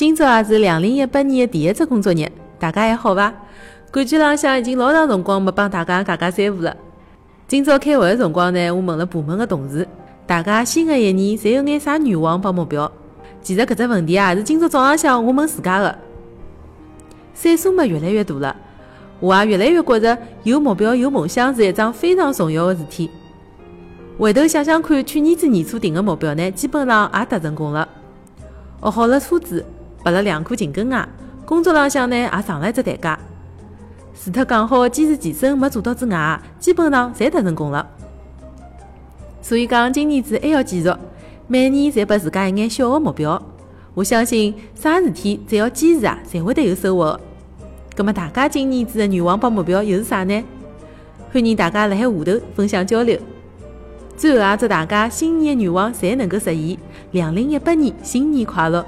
[0.00, 2.26] 今朝也是两零一八年的第一只工作日，
[2.58, 3.30] 大家还好伐？
[3.90, 6.74] 感觉浪向已经老长辰光没帮大家讲讲三胡了。
[7.46, 9.86] 今朝开会的辰光呢，我问了部门的同事，
[10.26, 12.90] 大家新的一年侪有眼啥愿望帮目标？
[13.42, 15.98] 其实搿只问题啊，是今朝早浪向我问自家的。
[17.34, 18.56] 岁数嘛越来越大了，
[19.20, 23.10] 我也越来越觉着有目标、有梦想是一桩非常重要的事体。
[24.18, 27.86] 回头想想看，去年子年初定的目标呢，基本上也达成功了，
[28.80, 29.62] 学好了车子。
[30.02, 31.08] 拔了两颗颈根牙，
[31.44, 33.16] 工作浪向呢也上了一只台阶。
[34.22, 37.86] 除脱讲好坚持健身没做到之外，基本上侪达成功了。
[39.40, 40.92] 所以讲，今年子还要继续，
[41.46, 43.40] 每年侪拨自家一眼小的目标。
[43.94, 47.18] 我相信啥事体只要坚持啊，侪会得有收获。
[47.96, 50.44] 葛么大家今年子的愿望帮目标又是啥呢？
[51.32, 53.18] 欢迎大家辣海下头分享交流。
[54.16, 56.78] 最后也祝大家新年的愿望侪能够实现，
[57.12, 58.84] 两零一八年新年快乐！